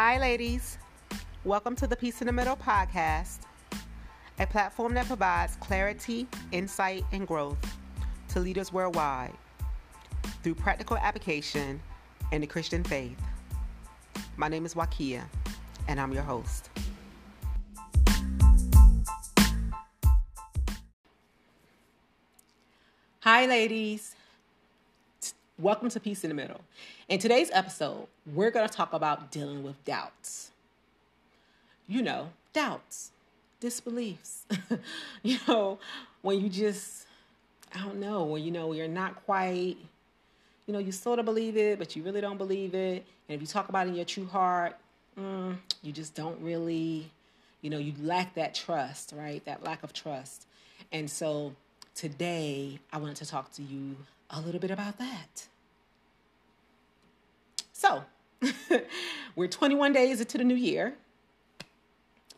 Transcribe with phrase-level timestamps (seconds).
[0.00, 0.78] Hi, ladies.
[1.42, 3.40] Welcome to the Peace in the Middle podcast,
[4.38, 7.58] a platform that provides clarity, insight, and growth
[8.28, 9.32] to leaders worldwide
[10.44, 11.80] through practical application
[12.30, 13.20] in the Christian faith.
[14.36, 15.24] My name is Wakia,
[15.88, 16.70] and I'm your host.
[23.18, 24.14] Hi, ladies.
[25.60, 26.60] Welcome to Peace in the Middle.
[27.08, 30.52] In today's episode, we're going to talk about dealing with doubts.
[31.88, 33.10] You know, doubts,
[33.58, 34.46] disbeliefs.
[35.24, 35.80] you know,
[36.22, 37.08] when you just,
[37.74, 39.76] I don't know, when you know you're not quite,
[40.66, 43.04] you know, you sort of believe it, but you really don't believe it.
[43.28, 44.76] And if you talk about it in your true heart,
[45.18, 47.10] mm, you just don't really,
[47.62, 49.44] you know, you lack that trust, right?
[49.44, 50.46] That lack of trust.
[50.92, 51.52] And so
[51.96, 53.96] today, I wanted to talk to you
[54.30, 55.48] a little bit about that.
[57.72, 58.04] So,
[59.36, 60.94] we're 21 days into the new year.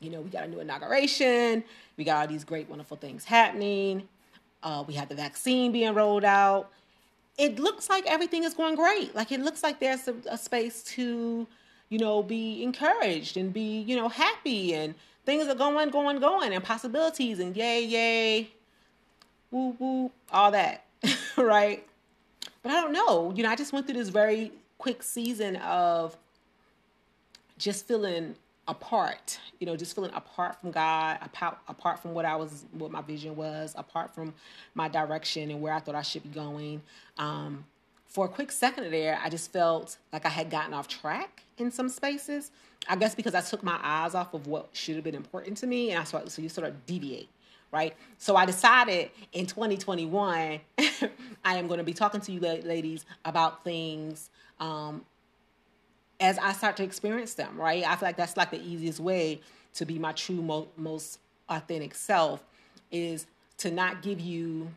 [0.01, 1.63] You know, we got a new inauguration,
[1.97, 4.09] we got all these great, wonderful things happening.
[4.63, 6.71] Uh, we have the vaccine being rolled out.
[7.39, 9.15] It looks like everything is going great.
[9.15, 11.47] Like, it looks like there's a, a space to,
[11.89, 16.53] you know, be encouraged and be, you know, happy and things are going, going, going,
[16.53, 18.51] and possibilities and yay, yay,
[19.51, 20.85] woo, woo, all that,
[21.47, 21.87] right?
[22.63, 23.33] But I don't know.
[23.35, 26.17] You know, I just went through this very quick season of
[27.59, 28.35] just feeling
[28.69, 32.91] apart, you know, just feeling apart from God, apart, apart from what I was, what
[32.91, 34.33] my vision was, apart from
[34.75, 36.83] my direction and where I thought I should be going.
[37.19, 37.65] Um,
[38.07, 41.71] for a quick second there, I just felt like I had gotten off track in
[41.71, 42.51] some spaces.
[42.89, 45.67] I guess because I took my eyes off of what should have been important to
[45.67, 47.29] me, and I started, so you sort of deviate
[47.73, 47.95] right?
[48.19, 50.61] So I decided in 2021,
[51.45, 55.05] I am going to be talking to you ladies about things um,
[56.19, 57.85] as I start to experience them, right?
[57.85, 59.41] I feel like that's like the easiest way
[59.75, 61.19] to be my true, mo- most
[61.49, 62.43] authentic self
[62.91, 63.27] is
[63.59, 64.69] to not give you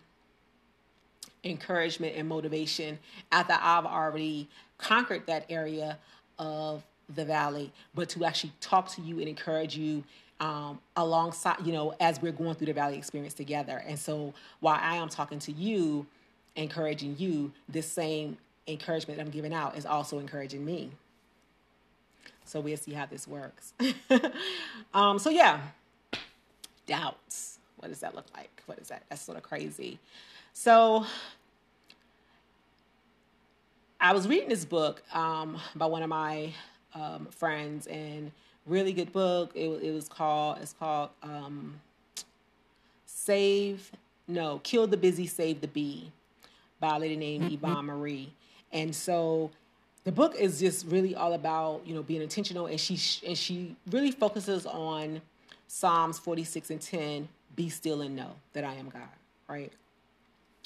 [1.43, 2.99] encouragement and motivation
[3.31, 4.47] after I've already
[4.77, 5.97] conquered that area
[6.39, 10.03] of the valley, but to actually talk to you and encourage you
[10.39, 13.83] um, alongside, you know, as we're going through the valley experience together.
[13.85, 16.05] And so while I am talking to you,
[16.55, 20.91] encouraging you, this same encouragement that I'm giving out is also encouraging me.
[22.45, 23.73] So we'll see how this works.
[24.93, 25.61] um, so yeah,
[26.85, 27.59] doubts.
[27.77, 28.63] What does that look like?
[28.65, 29.03] What is that?
[29.09, 29.99] That's sort of crazy.
[30.53, 31.05] So
[33.99, 36.53] I was reading this book um, by one of my
[36.93, 38.31] um, friends, and
[38.65, 39.51] really good book.
[39.55, 41.79] It, it was called it's called um,
[43.05, 43.91] Save
[44.27, 46.11] No Kill the Busy, Save the Bee
[46.79, 47.53] by a lady named mm-hmm.
[47.53, 48.33] Yvonne Marie.
[48.71, 49.51] And so
[50.03, 53.75] the book is just really all about you know being intentional, and she and she
[53.89, 55.21] really focuses on
[55.67, 57.29] Psalms forty six and ten.
[57.55, 59.01] Be still and know that I am God.
[59.47, 59.71] Right.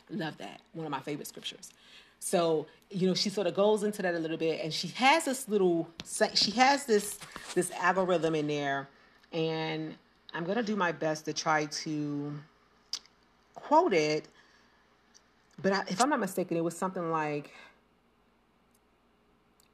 [0.10, 0.62] Love that.
[0.74, 1.72] One of my favorite scriptures.
[2.20, 5.26] So, you know, she sort of goes into that a little bit and she has
[5.26, 5.88] this little
[6.34, 7.20] she has this
[7.54, 8.90] this algorithm in there
[9.32, 9.96] and
[10.34, 12.34] I'm to do my best to try to
[13.56, 14.28] quote it.
[15.62, 17.52] But I, if I'm not mistaken, it was something like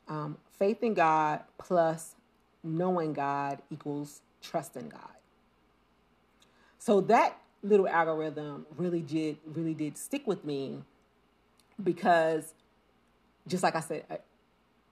[0.08, 2.16] um, faith in God plus
[2.64, 5.02] knowing God equals trust in God.
[6.80, 10.82] So that little algorithm really did really did stick with me
[11.82, 12.54] because
[13.48, 14.18] just like I said uh,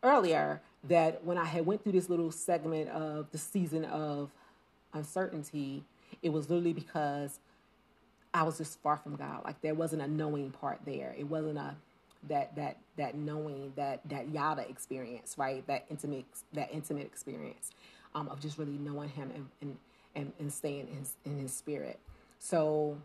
[0.04, 4.32] earlier, that when I had went through this little segment of the season of
[4.94, 5.84] uncertainty,
[6.22, 7.40] it was literally because
[8.34, 9.44] I was just far from God.
[9.44, 11.16] Like there wasn't a knowing part there.
[11.18, 11.76] It wasn't a
[12.28, 15.66] that that that knowing that that yada experience, right?
[15.68, 17.72] That intimate that intimate experience
[18.16, 19.78] um, of just really knowing Him and and
[20.16, 22.00] and, and staying in his, in His Spirit.
[22.40, 22.98] So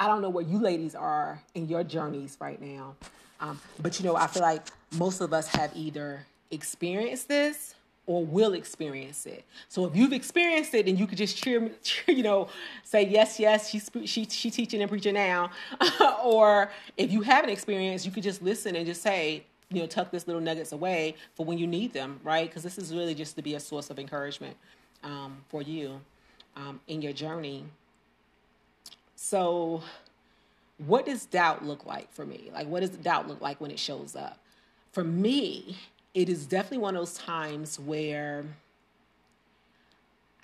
[0.00, 2.94] I don't know where you ladies are in your journeys right now.
[3.40, 4.62] Um, but you know, I feel like
[4.96, 7.74] most of us have either experienced this
[8.06, 9.44] or will experience it.
[9.68, 12.48] So if you've experienced it, then you could just cheer, cheer you know,
[12.82, 15.50] say yes, yes, she's she she teaching and preaching now.
[16.22, 20.10] or if you haven't experienced, you could just listen and just say, you know, tuck
[20.10, 22.48] this little nuggets away for when you need them, right?
[22.48, 24.56] Because this is really just to be a source of encouragement
[25.02, 26.00] um, for you
[26.56, 27.64] um, in your journey
[29.24, 29.82] so,
[30.76, 32.50] what does doubt look like for me?
[32.52, 34.38] Like, what does doubt look like when it shows up?
[34.92, 35.78] For me,
[36.12, 38.44] it is definitely one of those times where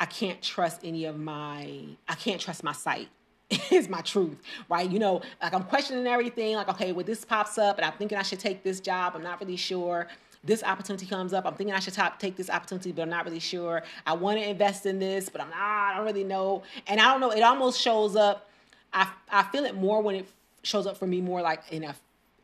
[0.00, 3.10] I can't trust any of my, I can't trust my sight.
[3.70, 4.38] is my truth,
[4.70, 4.88] right?
[4.88, 6.56] You know, like I'm questioning everything.
[6.56, 9.12] Like, okay, well, this pops up, and I'm thinking I should take this job.
[9.14, 10.06] I'm not really sure.
[10.42, 11.44] this opportunity comes up.
[11.44, 13.82] I'm thinking I should top, take this opportunity, but I'm not really sure.
[14.06, 16.62] I want to invest in this, but I'm not, I don't really know.
[16.86, 18.49] And I don't know, it almost shows up.
[18.92, 20.28] I, I feel it more when it
[20.62, 21.94] shows up for me more like in a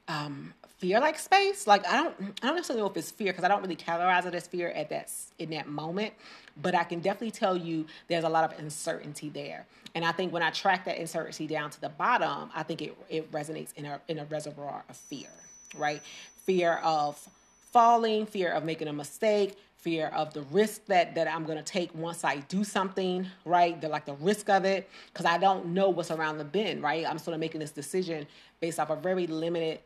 [0.08, 1.66] um, fear like space.
[1.66, 4.26] Like I don't I don't necessarily know if it's fear because I don't really categorize
[4.26, 6.14] it as fear at that in that moment.
[6.60, 9.66] But I can definitely tell you there's a lot of uncertainty there.
[9.94, 12.96] And I think when I track that uncertainty down to the bottom, I think it,
[13.08, 15.28] it resonates in a in a reservoir of fear,
[15.76, 16.02] right?
[16.44, 17.28] Fear of
[17.72, 21.64] falling, fear of making a mistake, fear of the risk that that I'm going to
[21.64, 23.80] take once I do something, right?
[23.80, 27.06] The like the risk of it because I don't know what's around the bend, right?
[27.08, 28.26] I'm sort of making this decision
[28.58, 29.78] based off a very limited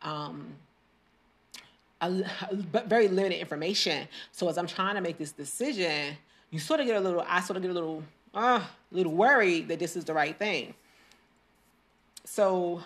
[0.00, 0.54] um,
[2.00, 2.24] a,
[2.86, 4.08] very limited information.
[4.32, 6.16] So as I'm trying to make this decision,
[6.50, 8.02] you sort of get a little, I sort of get a little,
[8.34, 10.72] uh, a little worried that this is the right thing.
[12.24, 12.82] So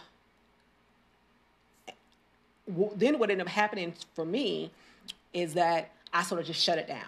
[2.96, 4.70] then what ended up happening for me
[5.32, 7.04] is that I sort of just shut it down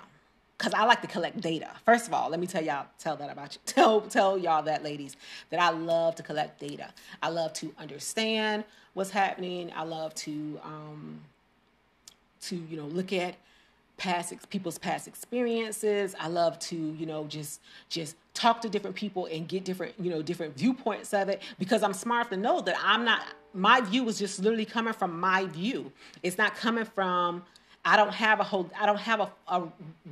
[0.59, 1.71] because I like to collect data.
[1.87, 3.61] First of all, let me tell y'all, tell that about you.
[3.67, 5.17] Tell tell y'all that, ladies,
[5.51, 6.93] that I love to collect data.
[7.23, 8.65] I love to understand
[8.95, 9.73] what's happening.
[9.75, 11.21] I love to um,
[12.43, 13.37] to you know look at
[13.97, 16.15] past people's past experiences.
[16.19, 20.11] I love to you know just just talk to different people and get different you
[20.11, 23.23] know different viewpoints of it because I'm smart enough to know that I'm not.
[23.55, 25.91] My view is just literally coming from my view.
[26.23, 27.43] It's not coming from
[27.89, 29.63] I don't have a whole, I don't have a, a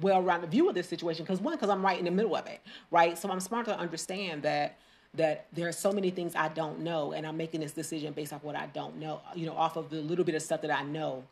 [0.00, 2.60] well-rounded view of this situation because one, because I'm right in the middle of it,
[2.90, 3.18] right?
[3.18, 4.78] So I'm smart to understand that
[5.12, 8.32] that there are so many things I don't know, and I'm making this decision based
[8.32, 10.70] off what I don't know, you know, off of the little bit of stuff that
[10.70, 11.22] I know.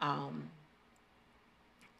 [0.00, 0.44] Um,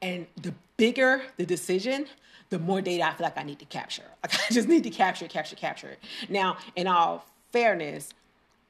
[0.00, 2.06] and the bigger the decision,
[2.50, 4.04] the more data I feel like I need to capture.
[4.22, 5.98] Like I just need to capture, capture, capture it.
[6.28, 8.10] Now, in all fairness,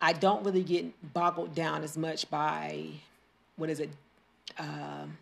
[0.01, 2.87] I don't really get boggled down as much by
[3.57, 3.91] what is it,
[4.61, 5.19] um,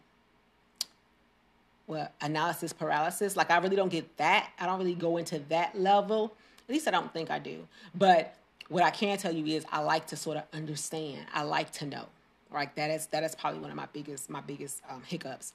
[1.86, 3.36] well, analysis paralysis.
[3.36, 4.50] Like I really don't get that.
[4.58, 6.34] I don't really go into that level.
[6.68, 7.66] At least I don't think I do.
[7.94, 8.34] But
[8.68, 11.26] what I can tell you is I like to sort of understand.
[11.32, 12.06] I like to know.
[12.50, 12.74] Right.
[12.76, 15.52] That is that is probably one of my biggest my biggest um, hiccups.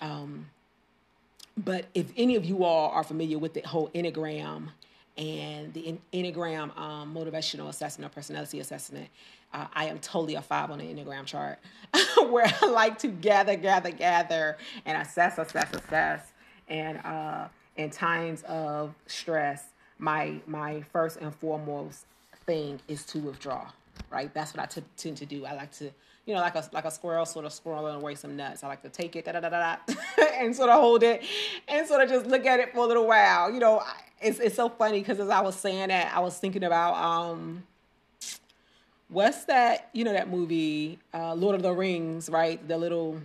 [0.00, 0.46] Um,
[1.56, 4.68] but if any of you all are familiar with the whole enneagram
[5.18, 9.08] and the enneagram um, motivational assessment or personality assessment
[9.52, 11.58] uh, i am totally a five on the enneagram chart
[12.30, 16.32] where i like to gather gather gather and assess assess assess
[16.68, 19.64] and uh, in times of stress
[19.98, 22.06] my my first and foremost
[22.46, 23.70] thing is to withdraw
[24.10, 25.92] right that's what I t- tend to do i like to
[26.26, 28.62] you know, like a like a squirrel sort of squirreling away some nuts.
[28.62, 29.76] I like to take it, da da da da,
[30.38, 31.24] and sort of hold it,
[31.66, 33.50] and sort of just look at it for a little while.
[33.50, 33.82] You know,
[34.20, 37.64] it's it's so funny because as I was saying that, I was thinking about um,
[39.12, 39.90] what's that?
[39.92, 42.66] You know that movie, uh, Lord of the Rings, right?
[42.66, 43.20] The little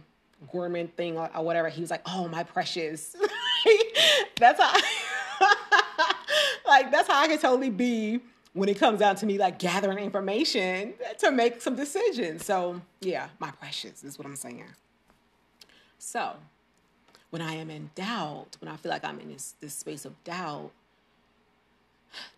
[0.53, 1.69] Gollum thing or, whatever.
[1.69, 3.15] He was like, "Oh, my precious."
[4.39, 4.73] that's how,
[6.67, 8.19] like that's how I can totally be
[8.53, 12.45] when it comes down to me like gathering information to make some decisions.
[12.45, 14.65] So, yeah, my precious is what I'm saying.
[15.99, 16.33] So,
[17.29, 20.23] when I am in doubt, when I feel like I'm in this, this space of
[20.23, 20.71] doubt,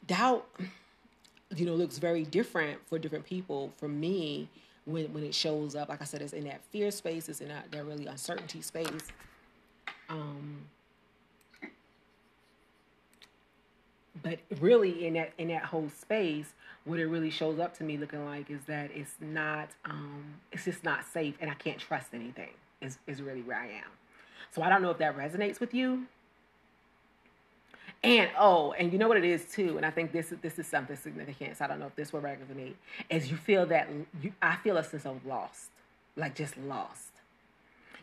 [0.05, 0.47] doubt,
[1.55, 3.73] you know, looks very different for different people.
[3.77, 4.49] For me,
[4.85, 7.49] when, when it shows up, like I said, it's in that fear space, it's in
[7.49, 9.07] that, that really uncertainty space.
[10.09, 10.65] Um,
[14.23, 16.53] but really in that in that whole space
[16.85, 20.65] what it really shows up to me looking like is that it's not um it's
[20.65, 22.49] just not safe and i can't trust anything
[22.81, 23.91] is, is really where i am
[24.51, 26.05] so i don't know if that resonates with you
[28.03, 30.65] and oh and you know what it is too and i think this this is
[30.65, 32.73] something significant so i don't know if this will resonate
[33.11, 33.89] as you feel that
[34.21, 35.69] you, i feel a sense of lost
[36.19, 37.05] like just lost.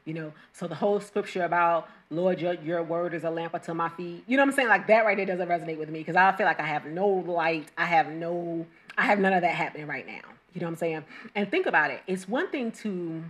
[0.05, 3.75] You know so the whole scripture about lord your, your word is a lamp unto
[3.75, 4.69] my feet you know what i'm saying?
[4.69, 7.09] Like that right there doesn't resonate with me because i feel like i have no
[7.09, 8.65] light i have no
[8.97, 10.23] i have none of that happening right now
[10.55, 11.05] you know what i'm saying?
[11.35, 13.25] And think about it it's one thing to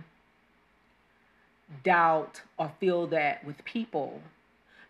[1.83, 4.21] doubt or feel that with people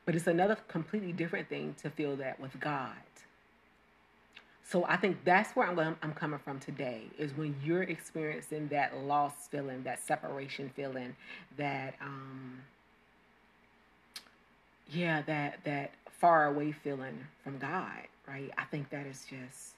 [0.08, 2.96] but it's another completely different thing to feel that with god
[4.70, 8.98] so I think that's where I'm, I'm coming from today is when you're experiencing that
[8.98, 11.16] loss feeling, that separation feeling,
[11.58, 12.60] that um,
[14.92, 18.52] yeah, that that far away feeling from God, right?
[18.58, 19.76] I think that is just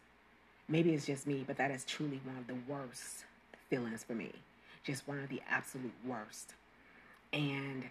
[0.68, 3.26] maybe it's just me, but that is truly one of the worst
[3.70, 4.32] feelings for me.
[4.84, 6.56] Just one of the absolute worst.
[7.32, 7.84] And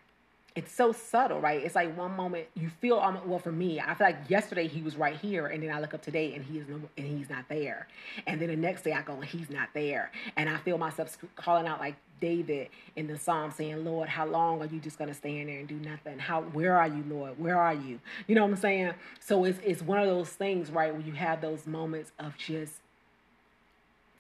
[0.55, 1.63] it's so subtle, right?
[1.63, 3.81] It's like one moment you feel um, well for me.
[3.81, 6.45] I feel like yesterday he was right here, and then I look up today and
[6.45, 7.87] he is no, and he's not there.
[8.27, 11.17] And then the next day I go and he's not there, and I feel myself
[11.37, 15.15] calling out like David in the psalm, saying, "Lord, how long are you just gonna
[15.15, 16.19] stand there and do nothing?
[16.19, 17.39] How where are you, Lord?
[17.39, 18.01] Where are you?
[18.27, 18.95] You know what I'm saying?
[19.21, 22.75] So it's it's one of those things, right, where you have those moments of just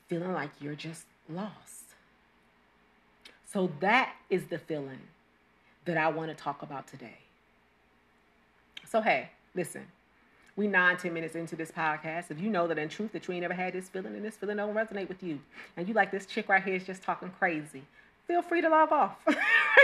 [0.06, 1.84] feeling like you're just lost.
[3.52, 5.00] So that is the feeling
[5.88, 7.16] that I want to talk about today.
[8.86, 9.86] So, hey, listen,
[10.54, 12.30] we nine, ten minutes into this podcast.
[12.30, 14.36] If you know that in truth that you ain't ever had this feeling and this
[14.36, 15.40] feeling don't resonate with you,
[15.76, 17.82] and you like this chick right here is just talking crazy,
[18.26, 19.16] feel free to log off.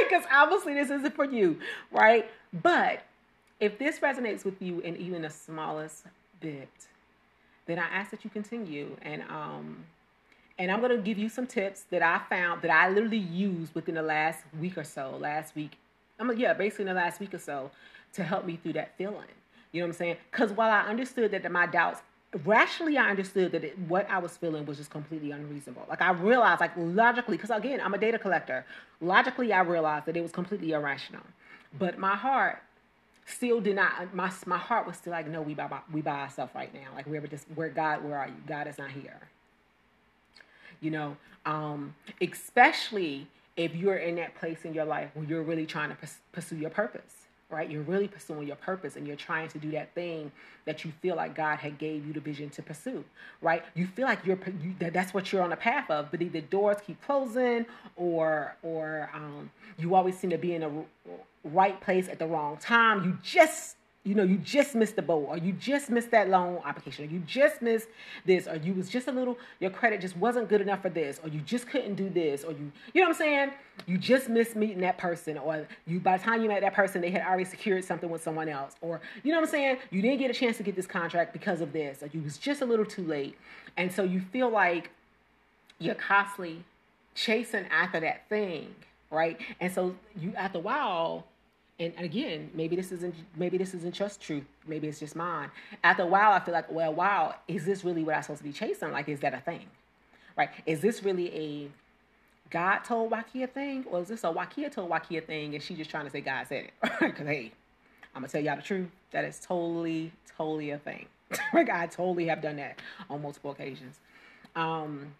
[0.08, 1.58] Because obviously this isn't for you,
[1.92, 2.28] right?
[2.62, 3.04] But
[3.60, 6.04] if this resonates with you in even the smallest
[6.40, 6.68] bit,
[7.66, 8.96] then I ask that you continue.
[9.02, 9.84] And um,
[10.58, 13.94] and I'm gonna give you some tips that I found that I literally used within
[13.94, 15.78] the last week or so, last week
[16.18, 17.70] I'm like, yeah, basically in the last week or so
[18.14, 19.24] to help me through that feeling.
[19.72, 20.16] You know what I'm saying?
[20.30, 22.00] Because while I understood that my doubts,
[22.44, 25.84] rationally, I understood that it, what I was feeling was just completely unreasonable.
[25.88, 28.64] Like I realized, like logically, because again, I'm a data collector.
[29.00, 31.22] Logically, I realized that it was completely irrational.
[31.76, 32.62] But my heart
[33.26, 34.14] still did not.
[34.14, 36.88] My my heart was still like, no, we by we by ourselves right now.
[36.94, 38.34] Like we're just where God, where are you?
[38.46, 39.20] God is not here.
[40.80, 41.16] You know,
[41.46, 45.96] um, especially if you're in that place in your life where you're really trying to
[46.32, 47.70] pursue your purpose right?
[47.70, 50.32] You're really pursuing your purpose and you're trying to do that thing
[50.64, 53.04] that you feel like god had gave you the vision to pursue
[53.42, 53.62] right?
[53.74, 56.40] You feel like you're you, that that's what you're on the path of but either
[56.40, 60.70] doors keep closing or or um, you always seem to be in a
[61.44, 63.04] right place at the wrong time.
[63.04, 66.60] You just you know you just missed the boat or you just missed that loan
[66.64, 67.88] application or you just missed
[68.26, 71.18] this or you was just a little your credit just wasn't good enough for this
[71.22, 73.50] or you just couldn't do this or you you know what i'm saying?
[73.86, 77.00] You just missed meeting that person or you by the time you met that person
[77.00, 79.78] they had already secured something with someone else or you know what i'm saying?
[79.90, 82.36] You didn't get a chance to get this contract because of this or you was
[82.36, 83.36] just a little too late.
[83.76, 84.90] And so you feel like
[85.78, 86.62] you're constantly
[87.14, 88.74] chasing after that thing
[89.10, 89.40] right?
[89.60, 91.24] And so you after a while
[91.78, 94.44] and again, maybe this isn't maybe this isn't just truth.
[94.66, 95.50] Maybe it's just mine.
[95.82, 98.44] After a while, I feel like, well, wow, is this really what I'm supposed to
[98.44, 98.92] be chasing?
[98.92, 99.66] Like, is that a thing?
[100.36, 100.50] Right?
[100.66, 101.70] Is this really a
[102.50, 105.90] God told Wakia thing, or is this a Wakia told Wakia thing, and she just
[105.90, 106.72] trying to say God said it?
[107.00, 107.52] Because hey,
[108.14, 108.88] I'm gonna tell y'all the truth.
[109.10, 111.06] That is totally, totally a thing.
[111.52, 112.78] like I totally have done that
[113.10, 113.98] on multiple occasions.
[114.54, 115.14] Um,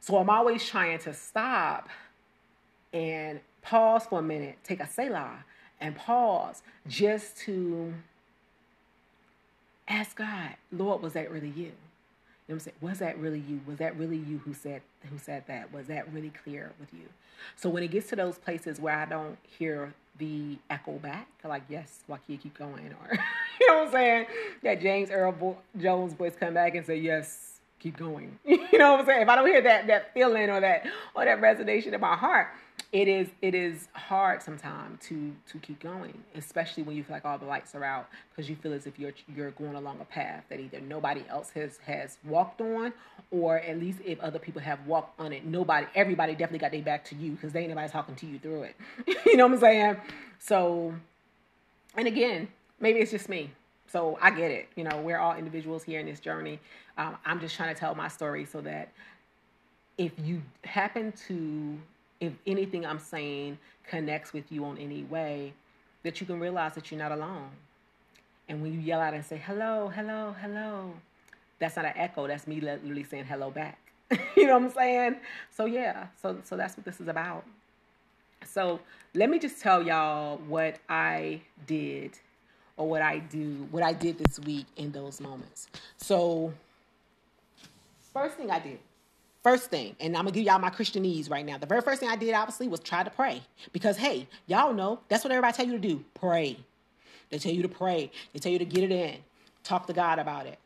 [0.00, 1.90] so I'm always trying to stop
[2.92, 5.44] and pause for a minute, take a selah,
[5.80, 7.94] and pause just to
[9.88, 11.72] ask God, Lord, was that really you?
[12.48, 12.76] You know I'm saying?
[12.80, 13.60] Was that really you?
[13.66, 15.72] Was that really you who said who said that?
[15.72, 17.06] Was that really clear with you?
[17.56, 21.62] So when it gets to those places where I don't hear the echo back, like
[21.68, 23.18] yes, Wakia, keep going, or
[23.60, 24.26] you know what I'm saying?
[24.62, 28.38] That James Earl Bo- Jones voice come back and say yes, keep going.
[28.44, 29.22] you know what I'm saying?
[29.22, 32.48] If I don't hear that that feeling or that or that resonation in my heart,
[32.92, 37.24] it is it is hard sometimes to to keep going, especially when you feel like
[37.24, 40.04] all the lights are out because you feel as if you're you're going along a
[40.04, 42.92] path that either nobody else has has walked on,
[43.30, 46.82] or at least if other people have walked on it, nobody everybody definitely got their
[46.82, 48.76] back to you because they ain't nobody talking to you through it.
[49.26, 49.96] you know what I'm saying?
[50.40, 50.92] So,
[51.96, 52.48] and again,
[52.80, 53.50] maybe it's just me.
[53.86, 54.68] So I get it.
[54.74, 56.58] You know, we're all individuals here in this journey.
[56.98, 58.88] Um, I'm just trying to tell my story so that
[59.96, 61.78] if you happen to
[62.20, 65.54] if anything I'm saying connects with you on any way,
[66.02, 67.50] that you can realize that you're not alone.
[68.48, 70.92] And when you yell out and say, hello, hello, hello,
[71.58, 72.26] that's not an echo.
[72.26, 73.78] That's me literally saying hello back.
[74.36, 75.16] you know what I'm saying?
[75.50, 77.44] So yeah, so so that's what this is about.
[78.44, 78.80] So
[79.14, 82.18] let me just tell y'all what I did
[82.76, 85.68] or what I do, what I did this week in those moments.
[85.96, 86.52] So
[88.12, 88.78] first thing I did
[89.42, 91.56] First thing, and I'm gonna give y'all my Christianese right now.
[91.56, 93.40] The very first thing I did, obviously, was try to pray.
[93.72, 96.04] Because hey, y'all know that's what everybody tell you to do.
[96.14, 96.58] Pray.
[97.30, 98.10] They tell you to pray.
[98.32, 99.16] They tell you to get it in.
[99.64, 100.58] Talk to God about it.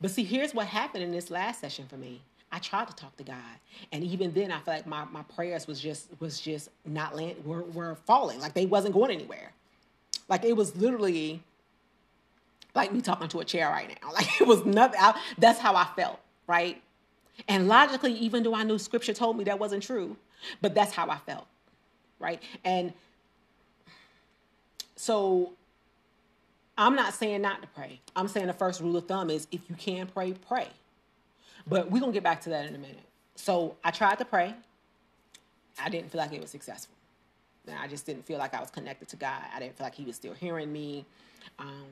[0.00, 2.22] But see, here's what happened in this last session for me.
[2.50, 3.36] I tried to talk to God,
[3.92, 7.44] and even then, I feel like my, my prayers was just was just not land
[7.44, 9.52] were, were falling, like they wasn't going anywhere.
[10.28, 11.42] Like it was literally
[12.74, 14.10] like me talking to a chair right now.
[14.14, 15.00] Like it was nothing.
[15.00, 16.82] I, that's how I felt, right?
[17.48, 20.16] And logically, even though I knew scripture told me that wasn't true,
[20.60, 21.46] but that's how I felt.
[22.18, 22.42] Right.
[22.64, 22.92] And
[24.96, 25.52] so
[26.78, 28.00] I'm not saying not to pray.
[28.14, 30.68] I'm saying the first rule of thumb is if you can pray, pray.
[31.66, 33.04] But we're going to get back to that in a minute.
[33.34, 34.54] So I tried to pray.
[35.82, 36.94] I didn't feel like it was successful.
[37.66, 39.42] And I just didn't feel like I was connected to God.
[39.54, 41.04] I didn't feel like He was still hearing me.
[41.58, 41.86] Um,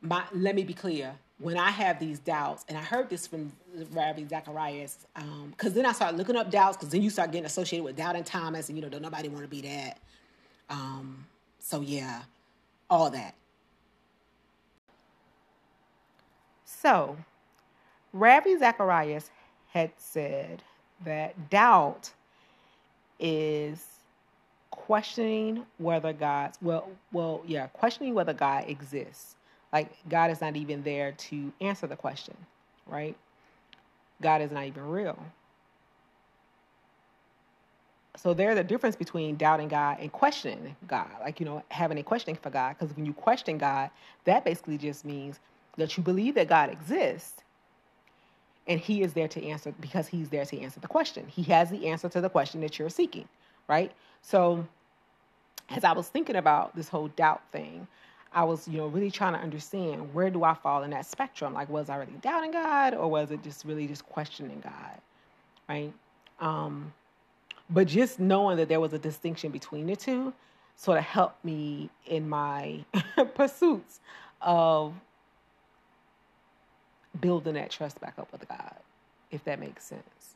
[0.00, 1.14] my, let me be clear.
[1.38, 3.52] When I have these doubts, and I heard this from
[3.90, 7.46] Ravi Zacharias, because um, then I started looking up doubts, because then you start getting
[7.46, 9.98] associated with doubting Thomas, and you know, don't nobody want to be that.
[10.70, 11.26] Um,
[11.58, 12.22] so yeah,
[12.88, 13.34] all that.
[16.64, 17.16] So,
[18.12, 19.30] Ravi Zacharias
[19.72, 20.62] had said
[21.04, 22.12] that doubt
[23.18, 23.84] is
[24.70, 29.36] questioning whether God's well well yeah questioning whether God exists
[29.74, 32.36] like God is not even there to answer the question
[32.88, 33.16] right
[34.22, 35.18] God is not even real
[38.16, 42.04] so there's a difference between doubting God and questioning God like you know having a
[42.04, 43.90] questioning for God because when you question God
[44.24, 45.40] that basically just means
[45.78, 47.42] that you believe that God exists
[48.68, 51.26] and he is there to answer because he's there to answer the question.
[51.28, 53.28] He has the answer to the question that you're seeking,
[53.68, 53.92] right?
[54.22, 54.66] So
[55.70, 57.86] as I was thinking about this whole doubt thing,
[58.34, 61.54] I was, you know, really trying to understand where do I fall in that spectrum?
[61.54, 65.00] Like, was I really doubting God or was it just really just questioning God?
[65.68, 65.92] Right?
[66.40, 66.92] Um,
[67.70, 70.32] but just knowing that there was a distinction between the two
[70.76, 72.84] sort of helped me in my
[73.34, 74.00] pursuits
[74.42, 74.92] of
[77.20, 78.74] building that trust back up with God,
[79.30, 80.34] if that makes sense.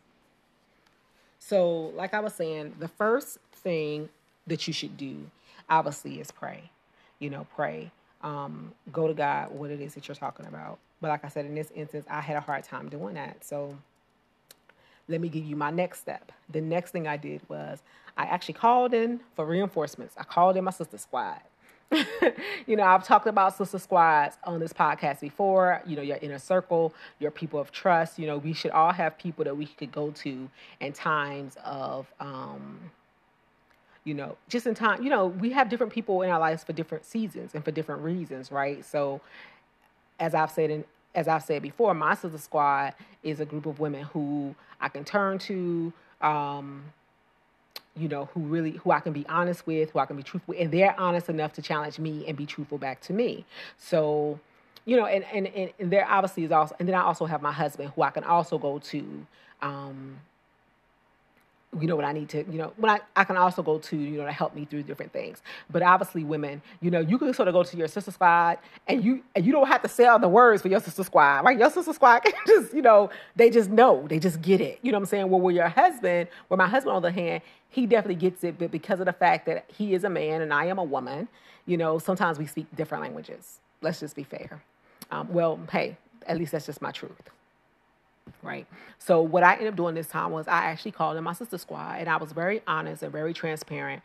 [1.40, 4.08] So, like I was saying, the first thing
[4.46, 5.30] that you should do,
[5.68, 6.70] obviously, is pray.
[7.18, 7.90] You know, pray.
[8.22, 10.78] Um, go to God, what it is that you're talking about.
[11.00, 13.44] But like I said, in this instance, I had a hard time doing that.
[13.44, 13.76] So,
[15.08, 16.32] let me give you my next step.
[16.50, 17.82] The next thing I did was
[18.16, 20.14] I actually called in for reinforcements.
[20.18, 21.40] I called in my sister squad.
[22.66, 25.80] you know, I've talked about sister squads on this podcast before.
[25.86, 28.18] You know, your inner circle, your people of trust.
[28.18, 32.12] You know, we should all have people that we could go to in times of,
[32.20, 32.78] um,
[34.08, 35.02] you know, just in time.
[35.02, 38.00] You know, we have different people in our lives for different seasons and for different
[38.00, 38.82] reasons, right?
[38.82, 39.20] So,
[40.18, 40.84] as I've said in
[41.14, 45.04] as I've said before, my sister squad is a group of women who I can
[45.04, 45.92] turn to.
[46.22, 46.84] Um,
[47.96, 50.54] you know, who really, who I can be honest with, who I can be truthful,
[50.56, 53.44] and they're honest enough to challenge me and be truthful back to me.
[53.76, 54.38] So,
[54.84, 57.42] you know, and and and, and there obviously is also, and then I also have
[57.42, 59.26] my husband who I can also go to,
[59.62, 60.20] um,
[61.78, 63.96] you know what I need to, you know, when I, I can also go to,
[63.96, 65.42] you know, to help me through different things.
[65.70, 69.04] But obviously women, you know, you can sort of go to your sister squad and
[69.04, 71.58] you and you don't have to say all the words for your sister squad, right?
[71.58, 74.78] Your sister squad can just, you know, they just know, they just get it.
[74.82, 75.30] You know what I'm saying?
[75.30, 78.70] Well, with your husband, where my husband on the hand, he definitely gets it, but
[78.70, 81.28] because of the fact that he is a man and I am a woman,
[81.66, 83.60] you know, sometimes we speak different languages.
[83.82, 84.62] Let's just be fair.
[85.10, 87.30] Um, well, hey, at least that's just my truth
[88.42, 88.66] right?
[88.98, 91.58] So what I ended up doing this time was I actually called in my sister
[91.58, 94.02] squad, and I was very honest and very transparent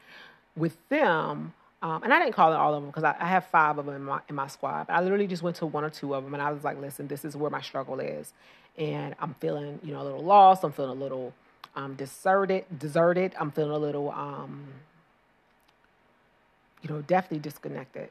[0.56, 1.54] with them.
[1.82, 3.86] Um, and I didn't call in all of them because I, I, have five of
[3.86, 4.88] them in my in my squad.
[4.88, 6.80] But I literally just went to one or two of them, and I was like,
[6.80, 8.32] "Listen, this is where my struggle is,
[8.78, 10.64] and I'm feeling, you know, a little lost.
[10.64, 11.34] I'm feeling a little
[11.76, 12.66] um, deserted.
[12.80, 13.34] Deserted.
[13.38, 14.66] I'm feeling a little, um,
[16.82, 18.10] you know, definitely disconnected."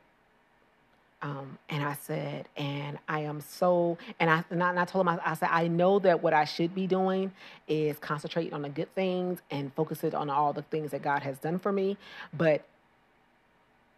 [1.23, 5.07] Um, and I said, and I am so, and I, and I, and I told
[5.07, 7.33] him, I, I, said, I know that what I should be doing
[7.69, 11.23] is concentrate on the good things and focus it on all the things that God
[11.23, 11.97] has done for me.
[12.37, 12.65] But,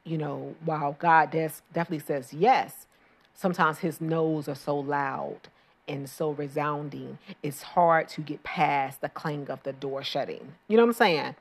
[0.04, 2.86] you know, while God does, definitely says yes,
[3.32, 5.48] sometimes his no's are so loud
[5.88, 10.52] and so resounding, it's hard to get past the clang of the door shutting.
[10.68, 11.34] You know what I'm saying?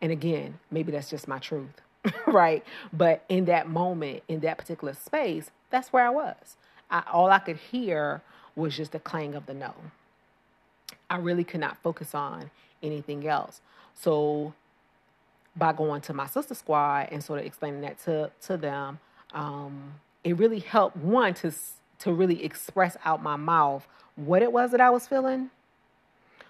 [0.00, 1.80] And again, maybe that's just my truth.
[2.26, 2.64] right?
[2.92, 6.56] But in that moment, in that particular space, that's where I was.
[6.90, 8.22] I, all I could hear
[8.54, 9.74] was just the clang of the no.
[11.08, 12.50] I really could not focus on
[12.82, 13.60] anything else.
[13.94, 14.54] So
[15.56, 18.98] by going to my sister squad and sort of explaining that to to them,
[19.32, 21.52] um, it really helped one to
[22.00, 23.86] to really express out my mouth
[24.16, 25.50] what it was that I was feeling,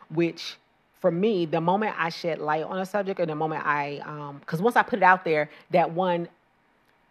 [0.08, 0.56] which
[1.02, 3.96] for me, the moment I shed light on a subject, and the moment I,
[4.40, 6.28] because um, once I put it out there, that one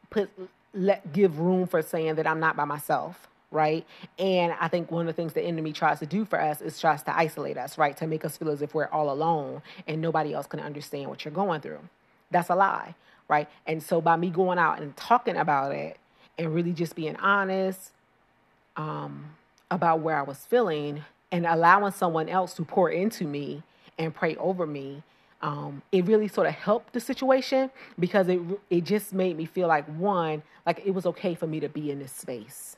[0.09, 0.31] put
[0.73, 3.85] let give room for saying that I'm not by myself, right?
[4.17, 6.79] And I think one of the things the enemy tries to do for us is
[6.79, 7.97] tries to isolate us, right?
[7.97, 11.25] To make us feel as if we're all alone and nobody else can understand what
[11.25, 11.81] you're going through.
[12.31, 12.95] That's a lie,
[13.27, 13.49] right?
[13.67, 15.97] And so by me going out and talking about it
[16.37, 17.91] and really just being honest
[18.77, 19.25] um,
[19.69, 23.63] about where I was feeling and allowing someone else to pour into me
[24.01, 25.03] and pray over me,
[25.41, 29.67] um, it really sort of helped the situation because it it just made me feel
[29.67, 32.77] like one, like it was okay for me to be in this space.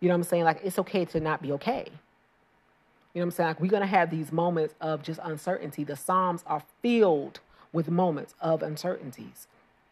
[0.00, 0.44] You know what I'm saying?
[0.44, 1.84] Like it's okay to not be okay.
[1.86, 3.48] You know what I'm saying?
[3.48, 5.84] Like we're gonna have these moments of just uncertainty.
[5.84, 7.40] The Psalms are filled
[7.72, 9.48] with moments of uncertainties.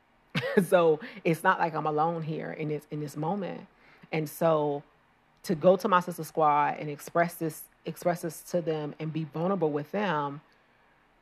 [0.68, 3.66] so it's not like I'm alone here in this in this moment.
[4.12, 4.82] And so
[5.44, 9.24] to go to my sister squad and express this express this to them and be
[9.24, 10.40] vulnerable with them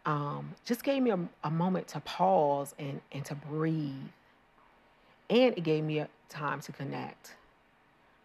[0.04, 3.92] um, just gave me a, a moment to pause and, and to breathe.
[5.30, 7.36] And it gave me a time to connect,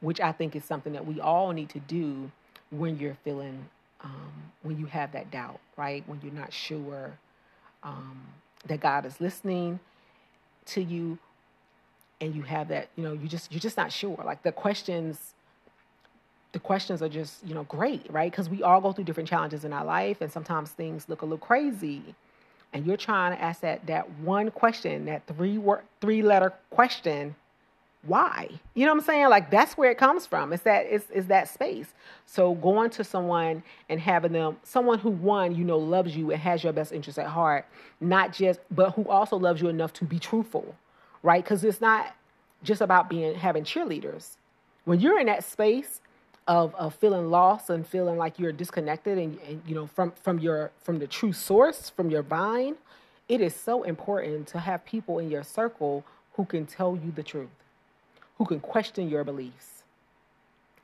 [0.01, 2.31] which I think is something that we all need to do
[2.71, 3.65] when you're feeling,
[4.01, 6.03] um, when you have that doubt, right?
[6.07, 7.17] When you're not sure
[7.83, 8.19] um,
[8.67, 9.79] that God is listening
[10.67, 11.17] to you
[12.19, 14.21] and you have that, you know, you just, you're just not sure.
[14.25, 15.35] Like the questions
[16.57, 18.31] the questions are just, you know, great, right?
[18.31, 21.25] Because we all go through different challenges in our life and sometimes things look a
[21.25, 22.01] little crazy.
[22.73, 27.35] And you're trying to ask that that one question, that three word three letter question,
[28.01, 28.49] why?
[28.73, 29.29] You know what I'm saying?
[29.29, 30.51] Like that's where it comes from.
[30.51, 31.93] It's that it's, it's that space.
[32.25, 36.41] So going to someone and having them someone who one, you know, loves you and
[36.41, 37.67] has your best interest at heart,
[38.01, 40.75] not just but who also loves you enough to be truthful,
[41.21, 41.43] right?
[41.43, 42.15] Because it's not
[42.63, 44.37] just about being having cheerleaders.
[44.85, 46.01] When you're in that space
[46.47, 50.39] of, of feeling lost and feeling like you're disconnected and, and you know from from
[50.39, 52.75] your from the true source from your vine
[53.29, 56.05] it is so important to have people in your circle
[56.35, 57.49] who can tell you the truth
[58.37, 59.83] who can question your beliefs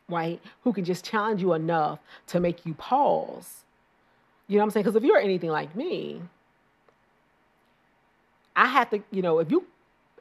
[0.10, 0.42] right?
[0.64, 3.64] Who can just challenge you enough to make you pause.
[4.48, 4.84] You know what i'm saying?
[4.84, 6.22] Because if you're anything like me
[8.56, 9.66] i have to you know if you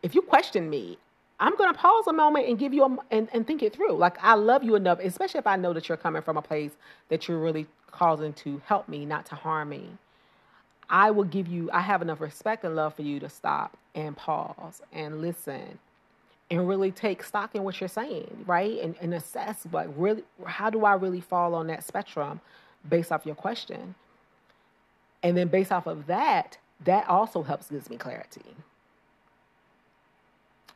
[0.02, 0.98] if you question me
[1.42, 3.96] I'm going to pause a moment and give you a, and, and think it through.
[3.96, 6.70] Like I love you enough, especially if I know that you're coming from a place
[7.08, 9.88] that you're really causing to help me, not to harm me.
[10.88, 14.16] I will give you, I have enough respect and love for you to stop and
[14.16, 15.80] pause and listen
[16.48, 18.78] and really take stock in what you're saying, right?
[18.80, 22.40] And, and assess what really, how do I really fall on that spectrum
[22.88, 23.96] based off your question?
[25.24, 28.54] And then based off of that, that also helps gives me clarity.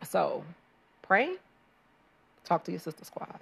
[0.03, 0.45] So
[1.03, 1.37] pray,
[2.45, 3.41] talk to your sister squad.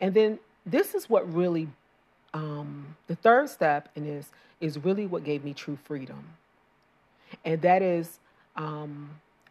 [0.00, 1.68] And then this is what really,
[2.34, 6.24] um, the third step in this is really what gave me true freedom.
[7.44, 8.18] And that is,
[8.56, 9.10] um,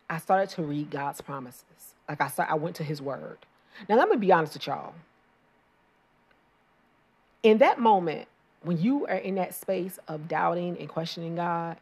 [0.09, 1.63] I started to read God's promises.
[2.07, 3.37] Like I said, I went to his word.
[3.89, 4.93] Now, let me be honest with y'all.
[7.43, 8.27] In that moment,
[8.61, 11.77] when you are in that space of doubting and questioning God,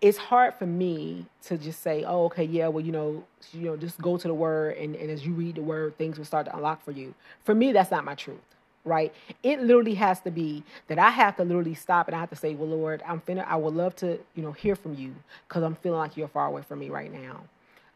[0.00, 3.76] it's hard for me to just say, oh, okay, yeah, well, you know, you know,
[3.76, 6.46] just go to the word and, and as you read the word, things will start
[6.46, 7.14] to unlock for you.
[7.44, 8.38] For me, that's not my truth,
[8.84, 9.14] right?
[9.42, 12.36] It literally has to be that I have to literally stop and I have to
[12.36, 15.14] say, well, Lord, I'm finna, I would love to, you know, hear from you
[15.48, 17.40] because I'm feeling like you're far away from me right now.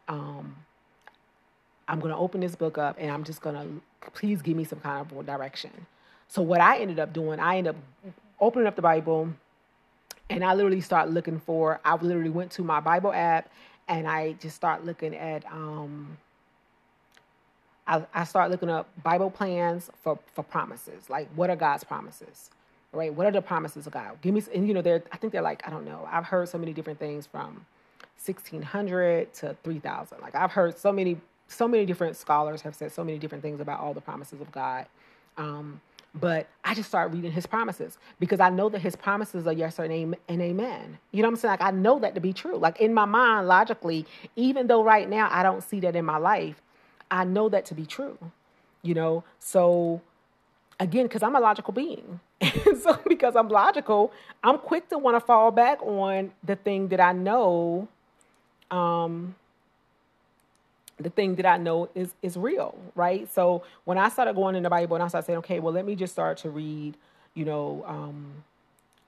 [0.07, 0.55] Um,
[1.87, 4.63] I'm going to open this book up and I'm just going to, please give me
[4.63, 5.71] some kind of direction.
[6.27, 9.29] So what I ended up doing, I ended up opening up the Bible,
[10.31, 11.79] and I literally start looking for.
[11.83, 13.49] I literally went to my Bible app
[13.87, 15.45] and I just start looking at.
[15.51, 16.17] Um,
[17.87, 21.09] I, I start looking up Bible plans for for promises.
[21.09, 22.49] Like, what are God's promises?
[22.93, 23.13] Right?
[23.13, 24.21] What are the promises of God?
[24.21, 25.03] Give me, and you know, they're.
[25.11, 26.07] I think they're like I don't know.
[26.11, 27.65] I've heard so many different things from
[28.23, 30.19] 1600 to 3000.
[30.21, 31.17] Like I've heard so many
[31.47, 34.51] so many different scholars have said so many different things about all the promises of
[34.51, 34.85] God.
[35.37, 35.81] Um,
[36.13, 39.79] but I just start reading his promises because I know that his promises are yes
[39.79, 40.97] or and amen.
[41.11, 41.51] You know what I'm saying?
[41.51, 42.57] Like I know that to be true.
[42.57, 46.17] Like in my mind, logically, even though right now I don't see that in my
[46.17, 46.61] life,
[47.09, 48.17] I know that to be true.
[48.83, 50.01] You know, so
[50.79, 52.19] again, because I'm a logical being.
[52.41, 54.11] And so because I'm logical,
[54.43, 57.87] I'm quick to want to fall back on the thing that I know
[58.71, 59.35] um,
[61.01, 63.31] the thing that I know is is real, right?
[63.31, 65.85] So when I started going in the Bible and I started saying, okay, well, let
[65.85, 66.97] me just start to read,
[67.33, 68.43] you know, um,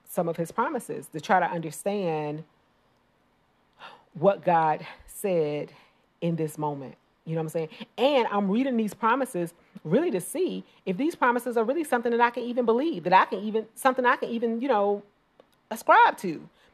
[0.09, 2.43] some of His promises to try to understand
[4.13, 5.71] what God said
[6.21, 6.95] in this moment.
[7.25, 7.69] You know what I'm saying?
[7.97, 9.53] And I'm reading these promises
[9.83, 13.13] really to see if these promises are really something that I can even believe, that
[13.13, 15.03] I can even something I can even, you know,
[15.71, 16.27] ascribe to.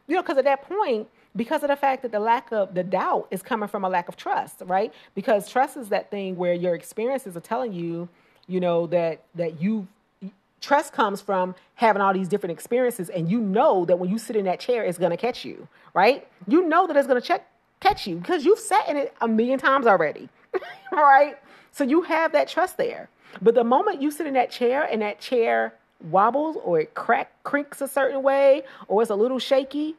[0.07, 2.83] You know, because at that point, because of the fact that the lack of the
[2.83, 4.93] doubt is coming from a lack of trust, right?
[5.15, 8.09] Because trust is that thing where your experiences are telling you,
[8.47, 9.87] you know, that that you
[10.61, 14.35] trust comes from having all these different experiences and you know that when you sit
[14.35, 16.27] in that chair it's going to catch you, right?
[16.47, 17.47] You know that it's going to check
[17.79, 20.29] catch you because you've sat in it a million times already.
[20.91, 21.37] right?
[21.71, 23.09] So you have that trust there.
[23.41, 25.73] But the moment you sit in that chair and that chair
[26.09, 29.95] wobbles or it crack creaks a certain way or it's a little shaky,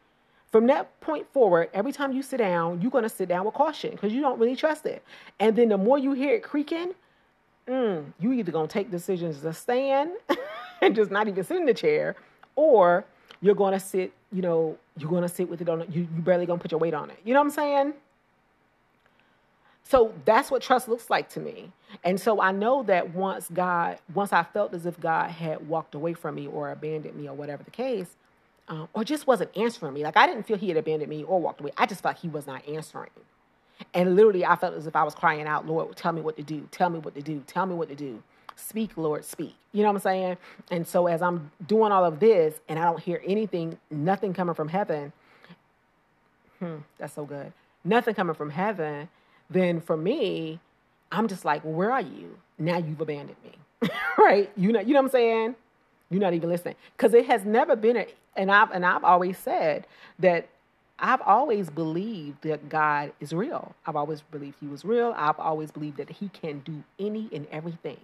[0.50, 3.54] from that point forward, every time you sit down, you're going to sit down with
[3.54, 5.02] caution because you don't really trust it.
[5.38, 6.92] And then the more you hear it creaking,
[7.68, 10.12] mm, you either going to take decisions to stand
[10.82, 12.16] and just not even sit in the chair,
[12.56, 13.04] or
[13.40, 16.22] you're going to sit, you know, you're going to sit with it on, you, you
[16.22, 17.18] barely going to put your weight on it.
[17.24, 17.94] You know what I'm saying?
[19.84, 21.72] So that's what trust looks like to me.
[22.04, 25.94] And so I know that once God, once I felt as if God had walked
[25.94, 28.16] away from me or abandoned me or whatever the case,
[28.70, 30.02] um, or just wasn't answering me.
[30.02, 31.72] Like I didn't feel he had abandoned me or walked away.
[31.76, 33.10] I just felt he was not answering.
[33.94, 36.42] And literally, I felt as if I was crying out, Lord, tell me what to
[36.42, 36.66] do.
[36.70, 37.42] Tell me what to do.
[37.46, 38.22] Tell me what to do.
[38.56, 39.54] Speak, Lord, speak.
[39.72, 40.36] You know what I'm saying?
[40.70, 44.54] And so as I'm doing all of this and I don't hear anything, nothing coming
[44.54, 45.12] from heaven,
[46.58, 47.52] hmm, that's so good.
[47.84, 49.08] Nothing coming from heaven,
[49.48, 50.60] then for me,
[51.10, 52.38] I'm just like, well, where are you?
[52.58, 53.88] Now you've abandoned me.
[54.18, 54.50] right?
[54.56, 55.54] You know, you know what I'm saying?
[56.10, 56.74] You're not even listening.
[56.96, 59.86] Because it has never been a and I've and I've always said
[60.18, 60.48] that
[60.98, 63.74] I've always believed that God is real.
[63.86, 65.14] I've always believed he was real.
[65.16, 67.98] I've always believed that he can do any and everything.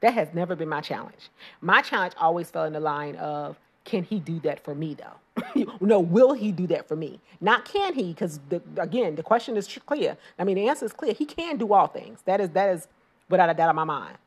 [0.00, 1.30] That has never been my challenge.
[1.60, 5.66] My challenge always fell in the line of can he do that for me though?
[5.80, 7.20] no, will he do that for me?
[7.40, 8.40] Not can he, because
[8.76, 10.16] again, the question is clear.
[10.38, 11.14] I mean, the answer is clear.
[11.14, 12.20] He can do all things.
[12.24, 12.88] That is that is
[13.28, 14.18] without a doubt in my mind.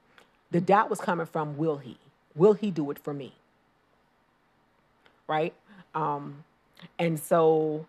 [0.51, 1.97] The doubt was coming from will he?
[2.35, 3.33] Will he do it for me?
[5.29, 5.53] Right?
[5.95, 6.43] Um,
[6.99, 7.87] and so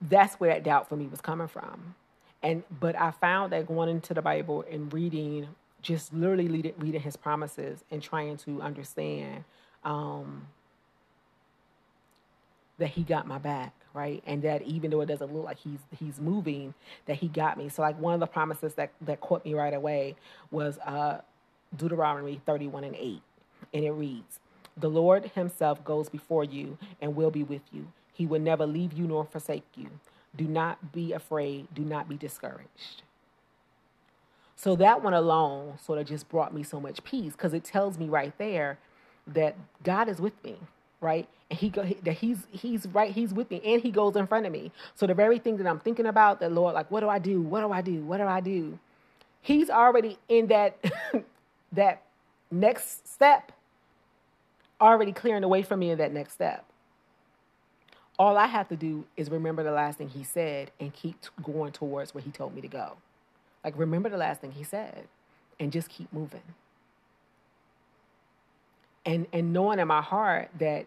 [0.00, 1.96] that's where that doubt for me was coming from.
[2.42, 5.48] And but I found that going into the Bible and reading,
[5.82, 9.44] just literally reading, reading his promises and trying to understand
[9.84, 10.48] um,
[12.78, 14.22] that he got my back, right?
[14.26, 16.74] And that even though it doesn't look like he's he's moving,
[17.06, 17.68] that he got me.
[17.70, 20.16] So like one of the promises that that caught me right away
[20.50, 21.20] was uh,
[21.76, 23.22] Deuteronomy 31 and 8.
[23.74, 24.40] And it reads,
[24.80, 27.88] The Lord himself goes before you and will be with you.
[28.12, 29.90] He will never leave you nor forsake you.
[30.36, 31.68] Do not be afraid.
[31.74, 33.02] Do not be discouraged.
[34.56, 37.98] So that one alone sort of just brought me so much peace because it tells
[37.98, 38.78] me right there
[39.26, 40.56] that God is with me,
[41.00, 41.26] right?
[41.50, 44.46] And he go that he's he's right, he's with me, and he goes in front
[44.46, 44.70] of me.
[44.94, 47.40] So the very thing that I'm thinking about, that Lord, like, what do I do?
[47.40, 48.02] What do I do?
[48.02, 48.78] What do I do?
[49.40, 50.76] He's already in that
[51.72, 52.02] that
[52.50, 53.52] next step,
[54.80, 56.64] already clearing the way for me in that next step.
[58.18, 61.72] All I have to do is remember the last thing he said and keep going
[61.72, 62.96] towards where he told me to go.
[63.64, 65.06] Like, remember the last thing he said
[65.58, 66.42] and just keep moving.
[69.06, 70.86] And, and knowing in my heart that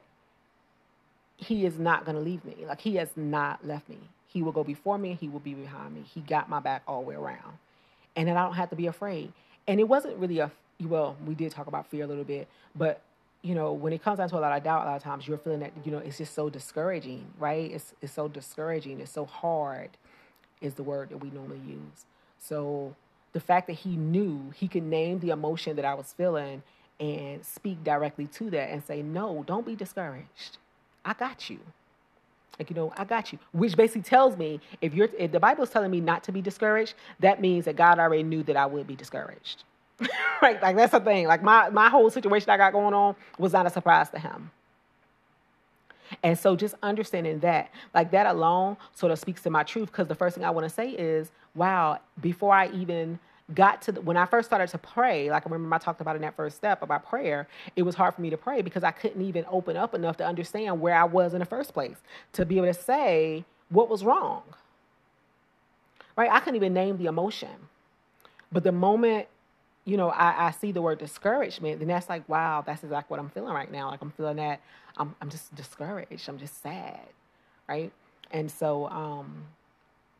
[1.38, 2.66] he is not going to leave me.
[2.68, 3.98] Like, he has not left me.
[4.28, 6.04] He will go before me, he will be behind me.
[6.12, 7.58] He got my back all the way around.
[8.16, 9.32] And then I don't have to be afraid.
[9.68, 10.52] And it wasn't really a
[10.82, 13.02] well, we did talk about fear a little bit, but
[13.44, 15.28] you know, when it comes down to a lot of doubt, a lot of times
[15.28, 17.72] you're feeling that, you know, it's just so discouraging, right?
[17.72, 19.02] It's it's so discouraging.
[19.02, 19.90] It's so hard,
[20.62, 22.06] is the word that we normally use.
[22.40, 22.96] So
[23.34, 26.64] the fact that he knew he could name the emotion that I was feeling
[27.00, 30.58] and speak directly to that and say, no, don't be discouraged.
[31.04, 31.60] I got you.
[32.58, 33.40] Like, you know, I got you.
[33.52, 36.42] Which basically tells me if you're if the Bible is telling me not to be
[36.42, 39.64] discouraged, that means that God already knew that I would be discouraged.
[40.42, 40.62] right?
[40.62, 41.28] Like that's the thing.
[41.28, 44.52] Like my my whole situation I got going on was not a surprise to him.
[46.22, 50.08] And so just understanding that, like that alone sort of speaks to my truth because
[50.08, 53.20] the first thing I want to say is, wow, before I even
[53.54, 56.16] got to the, when I first started to pray, like I remember I talked about
[56.16, 58.92] in that first step about prayer, it was hard for me to pray because I
[58.92, 61.98] couldn't even open up enough to understand where I was in the first place
[62.34, 64.44] to be able to say what was wrong.
[66.16, 66.30] Right?
[66.32, 67.50] I couldn't even name the emotion.
[68.52, 69.28] But the moment
[69.86, 73.19] you know, I, I see the word discouragement, then that's like, wow, that's exactly what
[73.19, 73.91] I'm feeling right now.
[73.91, 74.62] Like I'm feeling that
[74.98, 76.30] I'm I'm just discouraged.
[76.30, 77.02] I'm just sad.
[77.67, 77.91] Right.
[78.32, 79.46] And so um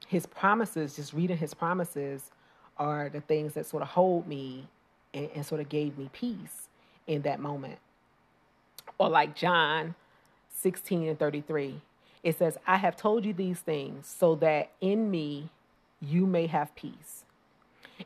[0.08, 2.32] his promises, just reading his promises
[2.78, 4.68] are the things that sort of hold me
[5.14, 6.68] and, and sort of gave me peace
[7.08, 7.80] in that moment.
[8.98, 9.96] Or like John
[10.54, 11.82] 16 and 33.
[12.24, 15.50] It says, I have told you these things so that in me
[16.02, 17.23] you may have peace.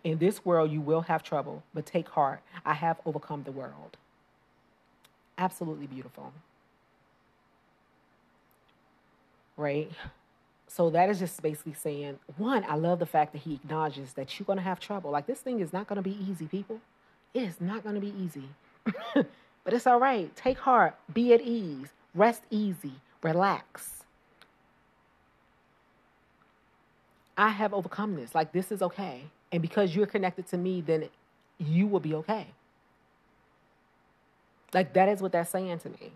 [0.04, 2.42] In this world, you will have trouble, but take heart.
[2.66, 3.98] I have overcome the world.
[5.38, 6.34] Absolutely beautiful.
[9.56, 9.92] Right?
[10.68, 14.38] So that is just basically saying, one, I love the fact that he acknowledges that
[14.38, 15.12] you're going to have trouble.
[15.12, 16.82] Like, this thing is not going to be easy, people.
[17.34, 18.50] It is not going to be easy.
[19.64, 20.36] but it's all right.
[20.36, 20.96] Take heart.
[21.14, 21.88] Be at ease.
[22.14, 22.94] Rest easy.
[23.24, 24.04] Relax.
[27.38, 28.34] I have overcome this.
[28.34, 29.24] Like, this is okay.
[29.52, 31.10] And because you're connected to me, then
[31.60, 32.48] you will be okay.
[34.74, 36.14] Like that is what that's saying to me.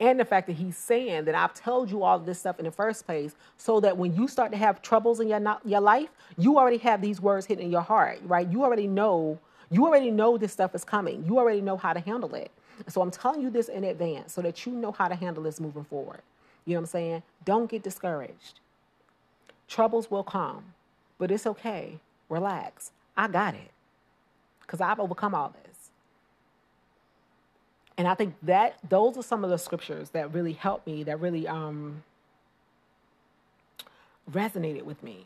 [0.00, 2.70] And the fact that he's saying that I've told you all this stuff in the
[2.72, 6.58] first place so that when you start to have troubles in your, your life, you
[6.58, 8.48] already have these words hidden in your heart, right?
[8.50, 9.38] You already know,
[9.70, 11.24] You already know this stuff is coming.
[11.26, 12.50] You already know how to handle it.
[12.88, 15.60] So I'm telling you this in advance so that you know how to handle this
[15.60, 16.22] moving forward.
[16.66, 17.22] You know what I'm saying?
[17.44, 18.60] Don't get discouraged.
[19.68, 20.74] Troubles will come,
[21.18, 21.98] but it's okay.
[22.28, 22.92] Relax.
[23.16, 23.70] I got it
[24.60, 25.90] because I've overcome all this.
[27.98, 31.18] And I think that those are some of the scriptures that really helped me, that
[31.20, 32.02] really um,
[34.30, 35.24] resonated with me.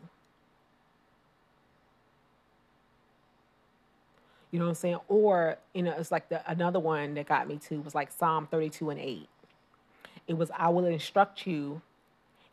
[4.51, 4.99] You know what I'm saying?
[5.09, 8.49] Or, you know, it's like the another one that got me to was like Psalm
[8.51, 9.29] 32 and 8.
[10.27, 11.83] It was, I will instruct you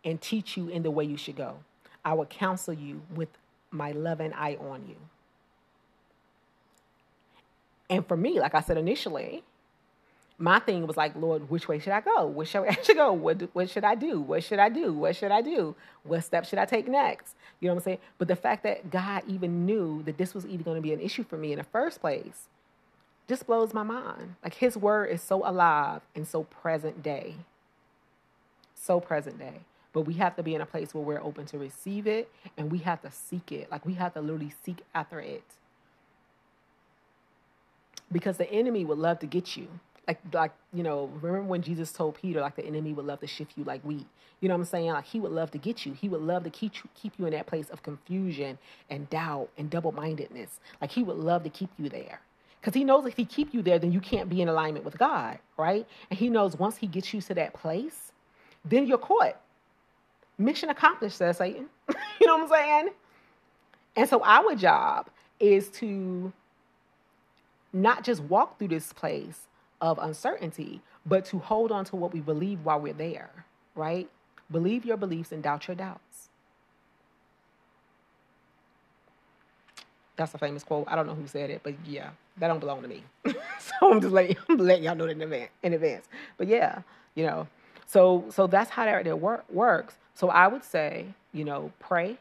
[0.03, 1.57] and teach you in the way you should go.
[2.07, 3.27] I will counsel you with
[3.69, 4.95] my loving eye on you.
[7.89, 9.43] And for me, like I said initially,
[10.37, 12.27] my thing was like, Lord, which way should I go?
[12.27, 13.11] Where should I go?
[13.11, 14.21] What, what should I do?
[14.21, 14.93] What should I do?
[14.93, 15.75] What should I do?
[16.03, 17.35] What step should I take next?
[17.59, 17.97] You know what I'm saying?
[18.17, 21.01] But the fact that God even knew that this was even going to be an
[21.01, 22.47] issue for me in the first place
[23.27, 24.35] just blows my mind.
[24.41, 27.35] Like his word is so alive and so present day.
[28.75, 29.59] So present day.
[29.97, 32.71] But we have to be in a place where we're open to receive it and
[32.71, 33.71] we have to seek it.
[33.71, 35.41] Like we have to literally seek after it.
[38.11, 39.67] Because the enemy would love to get you.
[40.07, 43.25] Like like you know remember when jesus told peter like the enemy would love to
[43.27, 44.05] shift you like wheat.
[44.39, 44.91] You know what i'm saying?
[44.91, 45.93] Like he would love to get you.
[45.93, 48.59] He would love to keep you keep you in that place of confusion
[48.91, 50.59] and doubt and double-mindedness.
[50.79, 52.21] Like he would love to keep you there.
[52.61, 54.95] Because he knows if he keep you there then you can't be in alignment with
[54.99, 55.87] god right?
[56.11, 58.11] And he knows once he gets you to that place
[58.63, 59.37] then you're caught
[60.37, 61.67] mission accomplished says satan
[62.19, 62.89] you know what i'm saying
[63.95, 66.31] and so our job is to
[67.73, 69.47] not just walk through this place
[69.81, 73.29] of uncertainty, but to hold on to what we believe while we're there,
[73.75, 74.09] right?
[74.51, 76.29] Believe your beliefs and doubt your doubts.
[80.15, 80.85] That's a famous quote.
[80.87, 83.03] I don't know who said it, but yeah, that don't belong to me.
[83.25, 86.07] so I'm just letting, I'm letting y'all know that in advance, in advance.
[86.37, 86.81] But yeah,
[87.13, 87.47] you know,
[87.85, 89.95] so so that's how that work, works.
[90.17, 92.17] So I would say, you know, pray,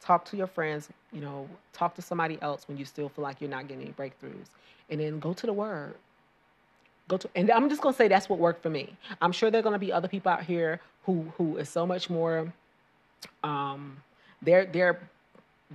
[0.00, 3.40] talk to your friends, you know, talk to somebody else when you still feel like
[3.40, 4.48] you're not getting any breakthroughs,
[4.90, 5.94] and then go to the Word.
[7.06, 8.96] Go to and i'm just to say that's what worked for me.
[9.22, 12.10] I'm sure there are to be other people out here who who is so much
[12.10, 12.52] more
[13.44, 13.98] um
[14.42, 14.98] their their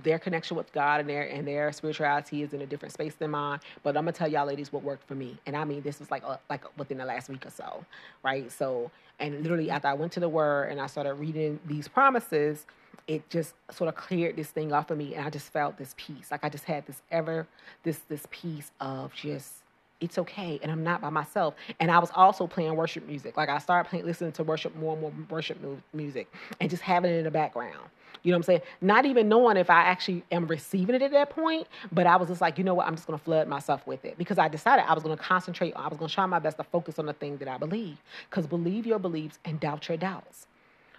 [0.02, 3.30] their connection with god and their and their spirituality is in a different space than
[3.30, 3.60] mine.
[3.82, 5.38] But i'm gonna tell y'all ladies what worked for me.
[5.46, 7.84] And i mean this was like uh, like within the last week or so
[8.22, 8.50] right?
[8.52, 12.66] So and literally after i went to the word and i started reading these promises
[13.06, 15.14] it just sort of cleared this thing off of me.
[15.14, 16.30] And i just felt this peace.
[16.30, 17.46] Like i just had this ever
[17.82, 19.54] this this peace of just
[20.00, 21.54] it's okay and i'm not by myself.
[21.78, 23.36] And i was also playing worship music.
[23.36, 25.58] Like i started playing listening to worship more and more worship
[25.92, 27.76] music and just having it in the background.
[28.22, 28.60] You know what i'm saying?
[28.80, 32.28] Not even knowing if i actually am receiving it at that point but i was
[32.28, 32.86] just like you know what?
[32.86, 35.22] I'm just going to flood myself with it because i decided i was going to
[35.22, 35.74] concentrate.
[35.76, 37.98] I was going to try my best to focus on the thing that i believe.
[38.28, 40.46] Because believe your beliefs and doubt your doubts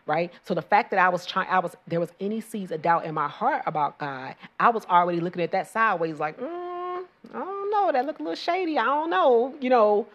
[0.07, 0.31] right?
[0.43, 3.05] So the fact that i was trying i was there was any seeds of doubt
[3.05, 7.61] in my heart about god i was already looking at that sideways like mm, I
[7.71, 8.77] know, that look a little shady.
[8.77, 10.07] I don't know, you know,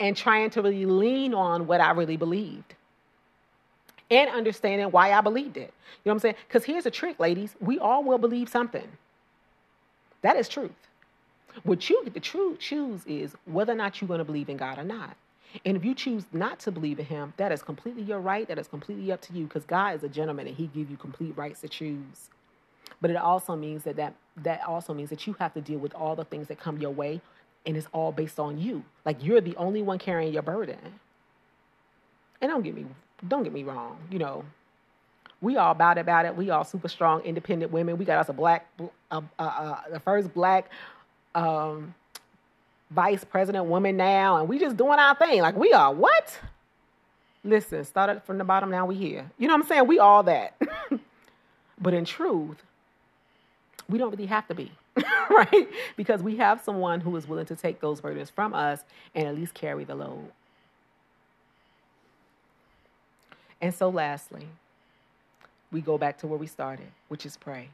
[0.00, 2.74] and trying to really lean on what I really believed
[4.10, 5.72] and understanding why I believed it.
[6.04, 6.34] You know what I'm saying?
[6.46, 7.54] Because here's a trick, ladies.
[7.60, 8.88] We all will believe something.
[10.22, 10.72] That is truth.
[11.64, 14.56] What you get to true choose is whether or not you're going to believe in
[14.56, 15.16] God or not.
[15.64, 18.46] And if you choose not to believe in Him, that is completely your right.
[18.46, 20.96] That is completely up to you because God is a gentleman and He gives you
[20.96, 22.28] complete rights to choose.
[23.00, 25.94] But it also means that, that that also means that you have to deal with
[25.94, 27.20] all the things that come your way
[27.66, 28.84] and it's all based on you.
[29.04, 30.78] Like you're the only one carrying your burden.
[32.40, 32.86] And don't get me
[33.26, 34.44] don't get me wrong, you know,
[35.40, 36.36] we all about it, about it.
[36.36, 37.96] We all super strong, independent women.
[37.96, 38.68] We got us a black,
[39.10, 40.70] uh, uh, the first black
[41.34, 41.94] um,
[42.90, 45.40] vice president woman now, and we just doing our thing.
[45.42, 46.38] Like we are what?
[47.44, 49.30] Listen, started from the bottom, now we here.
[49.38, 49.86] You know what I'm saying?
[49.86, 50.60] We all that.
[51.80, 52.62] but in truth,
[53.88, 54.72] we don't really have to be,
[55.30, 55.68] right?
[55.96, 59.36] Because we have someone who is willing to take those burdens from us and at
[59.36, 60.30] least carry the load.
[63.60, 64.46] And so, lastly,
[65.72, 67.70] we go back to where we started, which is pray.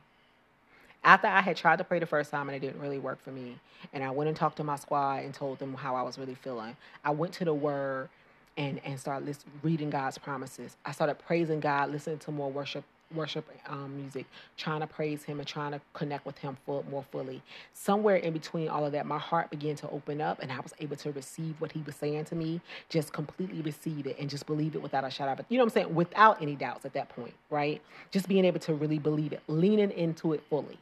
[1.05, 3.31] After I had tried to pray the first time and it didn't really work for
[3.31, 3.59] me,
[3.93, 6.35] and I went and talked to my squad and told them how I was really
[6.35, 8.09] feeling, I went to the Word
[8.57, 10.77] and and started reading God's promises.
[10.85, 12.85] I started praising God, listening to more worship
[13.15, 17.05] worship um, music, trying to praise Him and trying to connect with Him full, more
[17.13, 17.43] fully.
[17.75, 20.75] Somewhere in between all of that, my heart began to open up and I was
[20.81, 22.61] able to receive what He was saying to me,
[22.91, 25.35] just completely receive it and just believe it without a shadow.
[25.37, 25.95] But you know what I'm saying?
[25.95, 27.83] Without any doubts at that point, right?
[28.11, 30.79] Just being able to really believe it, leaning into it fully.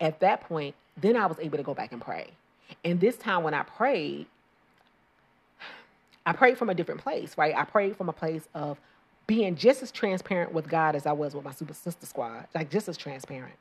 [0.00, 2.28] at that point, then I was able to go back and pray.
[2.84, 4.26] And this time when I prayed,
[6.26, 7.54] I prayed from a different place, right?
[7.56, 8.78] I prayed from a place of
[9.30, 12.68] being just as transparent with God as I was with my super sister squad, like
[12.68, 13.54] just as transparent.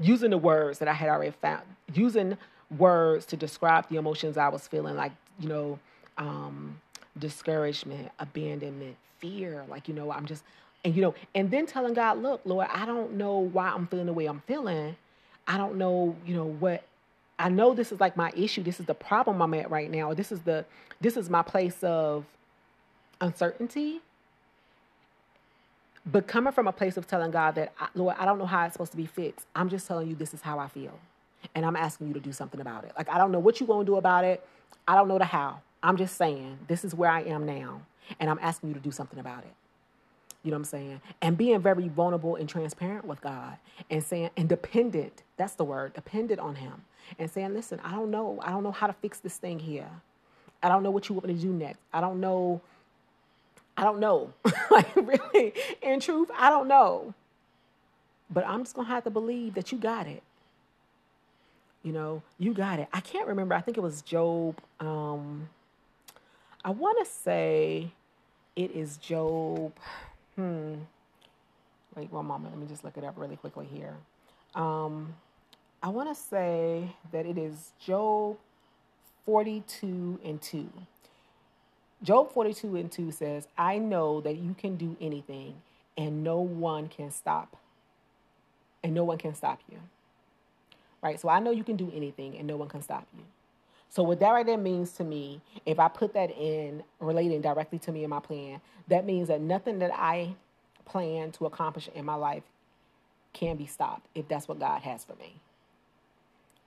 [0.00, 1.62] Using the words that I had already found,
[1.94, 2.36] using
[2.76, 5.78] words to describe the emotions I was feeling, like, you know,
[6.18, 6.80] um,
[7.16, 9.64] discouragement, abandonment, fear.
[9.68, 10.42] Like, you know, I'm just,
[10.84, 14.06] and, you know, and then telling God, look, Lord, I don't know why I'm feeling
[14.06, 14.96] the way I'm feeling.
[15.46, 16.82] I don't know, you know, what
[17.38, 18.64] I know this is like my issue.
[18.64, 20.14] This is the problem I'm at right now.
[20.14, 20.64] This is the
[21.00, 22.24] this is my place of
[23.20, 24.00] uncertainty.
[26.04, 28.74] But coming from a place of telling God that, Lord, I don't know how it's
[28.74, 29.46] supposed to be fixed.
[29.54, 30.98] I'm just telling you this is how I feel.
[31.54, 32.92] And I'm asking you to do something about it.
[32.96, 34.44] Like, I don't know what you're going to do about it.
[34.86, 35.60] I don't know the how.
[35.82, 37.82] I'm just saying, this is where I am now.
[38.18, 39.52] And I'm asking you to do something about it.
[40.42, 41.00] You know what I'm saying?
[41.20, 43.56] And being very vulnerable and transparent with God
[43.90, 46.84] and saying, and dependent, that's the word, dependent on Him.
[47.18, 48.40] And saying, listen, I don't know.
[48.42, 49.88] I don't know how to fix this thing here.
[50.62, 51.80] I don't know what you want me to do next.
[51.92, 52.60] I don't know.
[53.76, 54.32] I don't know.
[54.70, 57.14] like, really, in truth, I don't know.
[58.30, 60.22] But I'm just going to have to believe that you got it.
[61.82, 62.88] You know, you got it.
[62.92, 63.54] I can't remember.
[63.54, 64.60] I think it was Job.
[64.78, 65.48] Um,
[66.64, 67.92] I want to say
[68.54, 69.72] it is Job.
[70.36, 70.74] Hmm.
[71.96, 72.54] Wait one moment.
[72.54, 73.96] Let me just look it up really quickly here.
[74.54, 75.14] Um,
[75.82, 78.36] I want to say that it is Job
[79.26, 80.68] 42 and 2.
[82.02, 85.54] Job 42 and 2 says, I know that you can do anything
[85.96, 87.56] and no one can stop.
[88.82, 89.78] And no one can stop you.
[91.02, 91.20] Right?
[91.20, 93.24] So I know you can do anything and no one can stop you.
[93.88, 97.78] So what that right there means to me, if I put that in relating directly
[97.80, 100.34] to me and my plan, that means that nothing that I
[100.86, 102.42] plan to accomplish in my life
[103.32, 105.34] can be stopped if that's what God has for me.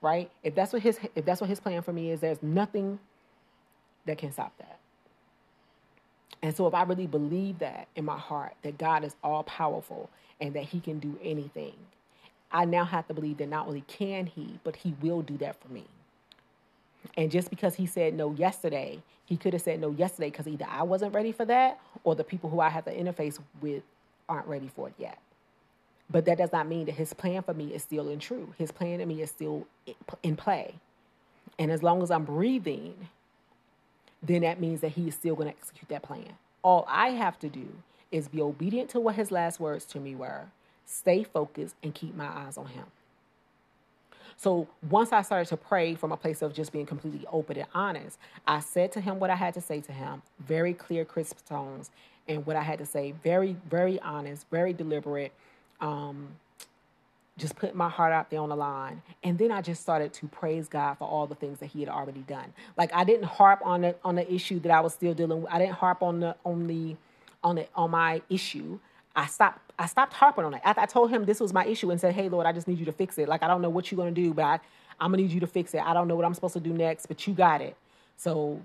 [0.00, 0.30] Right?
[0.44, 2.98] If that's what his if that's what his plan for me is, there's nothing
[4.04, 4.78] that can stop that.
[6.42, 10.10] And so if I really believe that in my heart that God is all powerful
[10.40, 11.74] and that he can do anything,
[12.52, 15.60] I now have to believe that not only can he, but he will do that
[15.60, 15.84] for me.
[17.16, 20.66] And just because he said no yesterday, he could have said no yesterday because either
[20.68, 23.82] I wasn't ready for that or the people who I have to interface with
[24.28, 25.18] aren't ready for it yet.
[26.10, 28.54] But that does not mean that his plan for me is still in true.
[28.58, 29.66] His plan to me is still
[30.22, 30.74] in play.
[31.58, 33.08] And as long as I'm breathing,
[34.26, 36.32] then that means that he is still going to execute that plan.
[36.62, 37.66] All I have to do
[38.10, 40.46] is be obedient to what his last words to me were,
[40.84, 42.86] stay focused, and keep my eyes on him.
[44.36, 47.66] So once I started to pray from a place of just being completely open and
[47.74, 51.38] honest, I said to him what I had to say to him, very clear, crisp
[51.46, 51.90] tones,
[52.28, 55.32] and what I had to say, very, very honest, very deliberate.
[55.80, 56.28] Um,
[57.38, 59.02] just put my heart out there on the line.
[59.22, 61.88] And then I just started to praise God for all the things that He had
[61.88, 62.52] already done.
[62.76, 65.52] Like I didn't harp on the on the issue that I was still dealing with.
[65.52, 66.96] I didn't harp on the on the
[67.44, 68.78] on the on my issue.
[69.14, 70.62] I stopped I stopped harping on it.
[70.64, 72.78] After I told him this was my issue and said, Hey Lord, I just need
[72.78, 73.28] you to fix it.
[73.28, 74.60] Like I don't know what you're gonna do, but I,
[75.00, 75.82] I'm gonna need you to fix it.
[75.84, 77.76] I don't know what I'm supposed to do next, but you got it.
[78.16, 78.62] So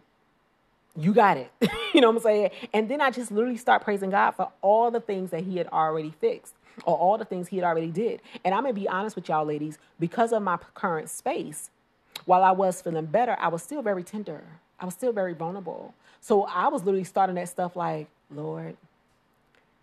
[0.98, 1.52] you got it.
[1.94, 2.50] you know what I'm saying?
[2.74, 5.68] And then I just literally start praising God for all the things that He had
[5.68, 6.54] already fixed
[6.86, 8.22] or all the things He had already did.
[8.44, 11.70] And I'm gonna be honest with y'all, ladies, because of my current space,
[12.26, 14.44] while I was feeling better, I was still very tender.
[14.80, 15.94] I was still very vulnerable.
[16.22, 18.78] So I was literally starting that stuff like, Lord,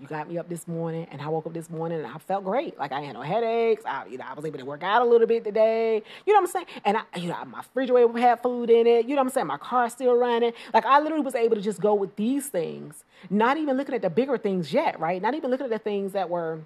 [0.00, 2.44] you got me up this morning and I woke up this morning and I felt
[2.44, 2.78] great.
[2.78, 3.82] Like I had no headaches.
[3.84, 6.02] I, you know, I was able to work out a little bit today.
[6.24, 6.66] You know what I'm saying?
[6.84, 9.06] And I, you know, my refrigerator had food in it.
[9.08, 9.48] You know what I'm saying?
[9.48, 10.52] My car's still running.
[10.72, 14.02] Like I literally was able to just go with these things, not even looking at
[14.02, 15.20] the bigger things yet, right?
[15.20, 16.60] Not even looking at the things that were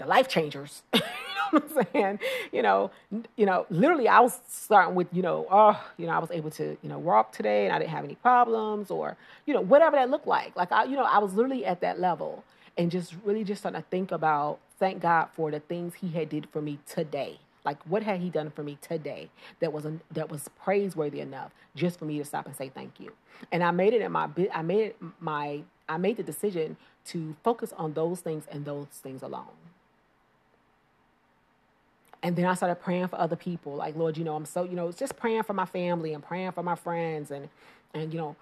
[0.00, 0.82] the life changers.
[1.52, 2.18] You know what I'm saying?
[2.52, 2.90] You know,
[3.36, 6.50] you know, literally I was starting with, you know, oh, you know, I was able
[6.52, 9.96] to, you know, walk today and I didn't have any problems or, you know, whatever
[9.96, 10.54] that looked like.
[10.54, 12.44] Like I, you know, I was literally at that level
[12.78, 16.28] and just really just starting to think about thank God for the things he had
[16.28, 17.40] did for me today.
[17.64, 19.28] Like what had he done for me today
[19.58, 23.12] that was that was praiseworthy enough just for me to stop and say thank you.
[23.50, 26.76] And I made it in my I made it my I made the decision
[27.06, 29.46] to focus on those things and those things alone.
[32.22, 33.74] And then I started praying for other people.
[33.74, 36.52] Like, Lord, you know, I'm so, you know, just praying for my family and praying
[36.52, 37.48] for my friends and,
[37.94, 38.36] and, you know,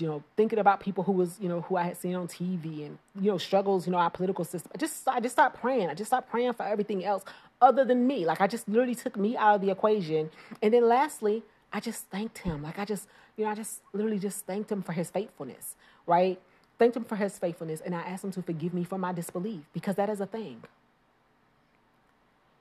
[0.00, 2.84] you know, thinking about people who was, you know, who I had seen on TV
[2.84, 4.70] and, you know, struggles, you know, our political system.
[4.74, 5.88] I just, I just stopped praying.
[5.88, 7.24] I just stopped praying for everything else
[7.60, 8.26] other than me.
[8.26, 10.30] Like I just literally took me out of the equation.
[10.60, 11.42] And then lastly,
[11.72, 12.62] I just thanked him.
[12.62, 15.76] Like I just, you know, I just literally just thanked him for his faithfulness,
[16.06, 16.40] right?
[16.78, 17.80] Thanked him for his faithfulness.
[17.80, 20.62] And I asked him to forgive me for my disbelief because that is a thing.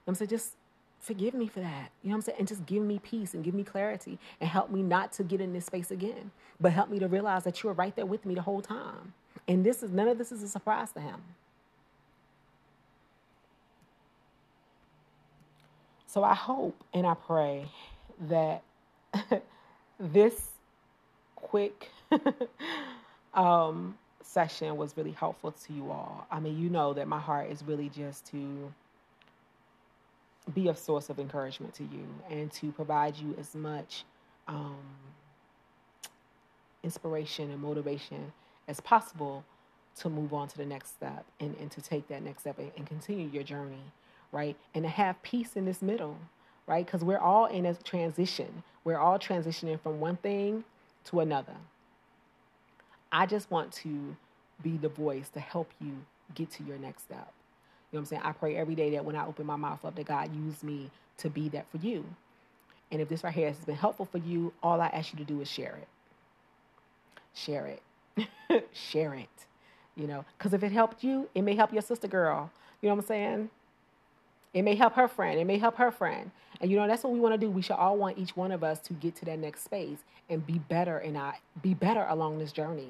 [0.08, 0.54] I'm saying just
[1.00, 1.92] forgive me for that.
[2.04, 2.40] You know what I'm saying?
[2.40, 5.42] And just give me peace and give me clarity and help me not to get
[5.42, 6.32] in this space again.
[6.60, 9.14] But help me to realize that you were right there with me the whole time.
[9.48, 11.22] And this is none of this is a surprise to him.
[16.08, 17.68] So I hope and I pray
[18.30, 18.64] that
[20.00, 20.50] this
[21.36, 21.92] quick
[23.34, 26.26] um, session was really helpful to you all.
[26.32, 28.74] I mean, you know that my heart is really just to
[30.54, 34.04] be a source of encouragement to you and to provide you as much
[34.48, 34.78] um,
[36.84, 38.32] inspiration and motivation
[38.68, 39.44] as possible
[39.98, 42.72] to move on to the next step and, and to take that next step and,
[42.78, 43.92] and continue your journey,
[44.32, 44.56] right?
[44.74, 46.18] And to have peace in this middle,
[46.68, 46.86] right?
[46.86, 48.64] Because we're all in a transition.
[48.84, 50.64] We're all transitioning from one thing
[51.06, 51.56] to another.
[53.12, 54.16] I just want to
[54.62, 57.32] be the voice to help you get to your next step.
[57.92, 58.22] You know what I'm saying?
[58.24, 60.90] I pray every day that when I open my mouth up, that God use me
[61.18, 62.06] to be that for you.
[62.92, 65.26] And if this right here has been helpful for you, all I ask you to
[65.26, 65.88] do is share it.
[67.34, 68.70] Share it.
[68.74, 69.30] share it.
[69.96, 72.52] You know, because if it helped you, it may help your sister girl.
[72.82, 73.50] You know what I'm saying?
[74.54, 75.40] It may help her friend.
[75.40, 76.32] It may help her friend.
[76.62, 77.50] And you know, that's what we want to do.
[77.50, 80.46] We should all want each one of us to get to that next space and
[80.46, 82.90] be better and I be better along this journey,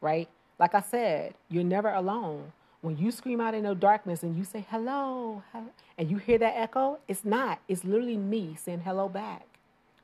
[0.00, 0.28] right?
[0.58, 2.52] Like I said, you're never alone.
[2.86, 6.38] When you scream out in the darkness and you say hello, hello, and you hear
[6.38, 7.58] that echo, it's not.
[7.66, 9.44] It's literally me saying hello back.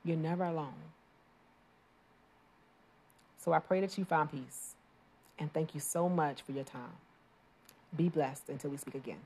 [0.04, 0.74] You're never alone.
[3.38, 4.74] So I pray that you find peace.
[5.38, 6.96] And thank you so much for your time.
[7.96, 9.20] Be blessed until we speak again.